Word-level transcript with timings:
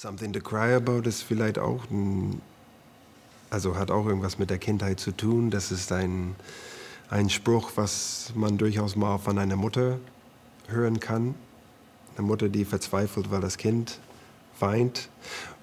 Something 0.00 0.32
to 0.32 0.40
Cry 0.40 0.74
About 0.74 1.08
ist 1.08 1.22
vielleicht 1.22 1.58
auch 1.58 1.90
ein, 1.90 2.40
also 3.50 3.74
hat 3.74 3.90
auch 3.90 4.06
irgendwas 4.06 4.38
mit 4.38 4.48
der 4.48 4.58
Kindheit 4.58 5.00
zu 5.00 5.10
tun. 5.10 5.50
Das 5.50 5.72
ist 5.72 5.90
ein, 5.90 6.36
ein 7.10 7.28
Spruch, 7.28 7.72
was 7.74 8.30
man 8.36 8.58
durchaus 8.58 8.94
mal 8.94 9.18
von 9.18 9.38
einer 9.38 9.56
Mutter 9.56 9.98
hören 10.68 11.00
kann. 11.00 11.34
Eine 12.16 12.28
Mutter, 12.28 12.48
die 12.48 12.64
verzweifelt, 12.64 13.32
weil 13.32 13.40
das 13.40 13.56
Kind 13.56 13.98
weint. 14.60 15.08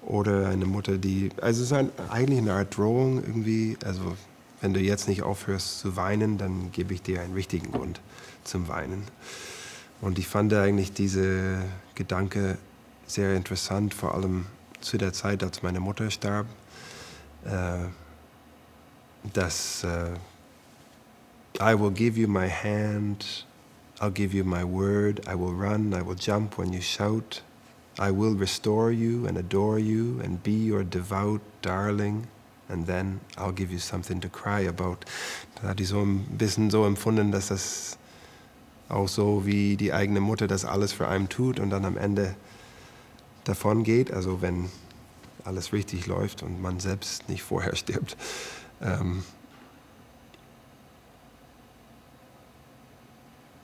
Oder 0.02 0.50
eine 0.50 0.66
Mutter, 0.66 0.98
die, 0.98 1.30
also 1.40 1.62
es 1.62 1.70
ist 1.70 1.72
ein, 1.72 1.90
eigentlich 2.10 2.40
eine 2.40 2.52
Art 2.52 2.76
Drohung 2.76 3.24
irgendwie. 3.24 3.78
Also 3.86 4.18
wenn 4.60 4.74
du 4.74 4.80
jetzt 4.80 5.08
nicht 5.08 5.22
aufhörst 5.22 5.78
zu 5.78 5.96
weinen, 5.96 6.36
dann 6.36 6.72
gebe 6.72 6.92
ich 6.92 7.00
dir 7.00 7.22
einen 7.22 7.32
richtigen 7.32 7.72
Grund 7.72 8.02
zum 8.44 8.68
Weinen. 8.68 9.02
Und 10.02 10.18
ich 10.18 10.28
fand 10.28 10.52
eigentlich 10.52 10.92
diese 10.92 11.62
Gedanke 11.94 12.58
sehr 13.06 13.34
interessant, 13.34 13.94
vor 13.94 14.14
allem 14.14 14.46
zu 14.80 14.98
der 14.98 15.12
Zeit, 15.12 15.42
als 15.42 15.62
meine 15.62 15.80
Mutter 15.80 16.10
starb, 16.10 16.46
äh, 17.44 17.86
dass 19.32 19.84
äh, 19.84 20.12
I 21.58 21.78
will 21.78 21.90
give 21.90 22.18
you 22.20 22.28
my 22.28 22.48
hand, 22.48 23.46
I'll 24.00 24.10
give 24.10 24.36
you 24.36 24.44
my 24.44 24.62
word, 24.62 25.26
I 25.26 25.34
will 25.34 25.54
run, 25.54 25.92
I 25.94 26.06
will 26.06 26.16
jump 26.18 26.58
when 26.58 26.72
you 26.72 26.82
shout, 26.82 27.42
I 27.98 28.10
will 28.10 28.36
restore 28.36 28.90
you 28.90 29.26
and 29.26 29.38
adore 29.38 29.78
you 29.78 30.20
and 30.22 30.42
be 30.42 30.52
your 30.52 30.84
devout 30.84 31.40
darling 31.62 32.26
and 32.68 32.86
then 32.86 33.20
I'll 33.38 33.52
give 33.52 33.72
you 33.72 33.78
something 33.78 34.20
to 34.20 34.28
cry 34.28 34.60
about. 34.60 35.06
Da 35.54 35.68
hat 35.68 35.78
die 35.78 35.84
so 35.84 36.02
ein 36.02 36.24
bisschen 36.36 36.70
so 36.70 36.84
empfunden, 36.84 37.32
dass 37.32 37.48
das 37.48 37.96
auch 38.88 39.08
so 39.08 39.46
wie 39.46 39.76
die 39.76 39.92
eigene 39.92 40.20
Mutter 40.20 40.46
das 40.46 40.64
alles 40.64 40.92
für 40.92 41.08
einen 41.08 41.28
tut 41.28 41.58
und 41.58 41.70
dann 41.70 41.84
am 41.84 41.96
Ende 41.96 42.34
davon 43.48 43.82
geht, 43.82 44.12
also 44.12 44.42
wenn 44.42 44.68
alles 45.44 45.72
richtig 45.72 46.06
läuft 46.06 46.42
und 46.42 46.60
man 46.60 46.80
selbst 46.80 47.28
nicht 47.28 47.42
vorher 47.42 47.76
stirbt. 47.76 48.16
Ähm, 48.82 49.22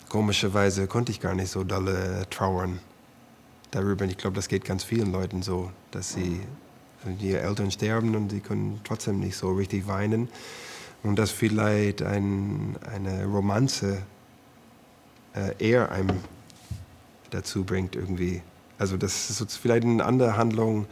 komischerweise 0.08 0.86
konnte 0.86 1.12
ich 1.12 1.20
gar 1.20 1.34
nicht 1.34 1.50
so 1.50 1.64
dolle 1.64 2.26
trauern 2.30 2.78
darüber. 3.70 4.04
Ich 4.04 4.18
glaube, 4.18 4.36
das 4.36 4.48
geht 4.48 4.64
ganz 4.64 4.84
vielen 4.84 5.12
Leuten 5.12 5.42
so, 5.42 5.70
dass 5.90 6.12
sie 6.12 6.40
die 7.04 7.32
Eltern 7.34 7.70
sterben 7.70 8.14
und 8.14 8.30
sie 8.30 8.40
können 8.40 8.80
trotzdem 8.84 9.18
nicht 9.18 9.36
so 9.36 9.52
richtig 9.52 9.88
weinen. 9.88 10.28
Und 11.02 11.16
dass 11.16 11.32
vielleicht 11.32 12.02
ein, 12.02 12.76
eine 12.88 13.24
Romanze 13.24 14.02
äh, 15.34 15.52
eher 15.58 15.90
einem 15.90 16.20
dazu 17.30 17.64
bringt, 17.64 17.96
irgendwie 17.96 18.42
also 18.82 18.96
dass 18.96 19.30
es 19.30 19.56
vielleicht 19.56 19.84
eine 19.84 20.04
andere 20.04 20.36
Handlung 20.36 20.86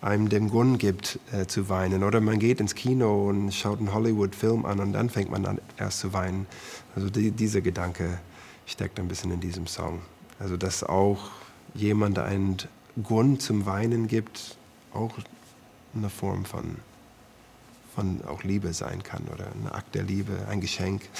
einem 0.00 0.28
den 0.28 0.50
Grund 0.50 0.80
gibt 0.80 1.20
äh, 1.32 1.46
zu 1.46 1.68
weinen. 1.68 2.02
Oder 2.02 2.20
man 2.20 2.40
geht 2.40 2.58
ins 2.58 2.74
Kino 2.74 3.28
und 3.28 3.52
schaut 3.54 3.78
einen 3.78 3.94
Hollywood-Film 3.94 4.66
an 4.66 4.80
und 4.80 4.92
dann 4.92 5.08
fängt 5.08 5.30
man 5.30 5.46
an 5.46 5.60
erst 5.76 6.00
zu 6.00 6.12
weinen. 6.12 6.48
Also 6.96 7.10
die, 7.10 7.30
dieser 7.30 7.60
Gedanke 7.60 8.18
steckt 8.66 8.98
ein 8.98 9.06
bisschen 9.06 9.30
in 9.30 9.38
diesem 9.40 9.68
Song. 9.68 10.00
Also 10.40 10.56
dass 10.56 10.82
auch 10.82 11.30
jemand 11.74 12.18
einen 12.18 12.56
Grund 13.04 13.40
zum 13.40 13.66
Weinen 13.66 14.08
gibt, 14.08 14.56
auch 14.92 15.14
eine 15.94 16.10
Form 16.10 16.44
von, 16.44 16.76
von 17.94 18.20
auch 18.26 18.42
Liebe 18.42 18.72
sein 18.72 19.04
kann 19.04 19.28
oder 19.32 19.46
ein 19.46 19.70
Akt 19.70 19.94
der 19.94 20.02
Liebe, 20.02 20.32
ein 20.48 20.60
Geschenk. 20.60 21.02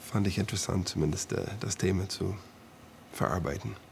Fand 0.00 0.26
ich 0.26 0.36
interessant, 0.38 0.88
zumindest 0.88 1.32
äh, 1.32 1.46
das 1.60 1.78
Thema 1.78 2.10
zu 2.10 2.34
verarbeiten. 3.12 3.87